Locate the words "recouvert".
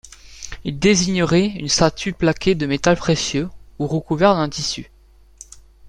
3.85-4.33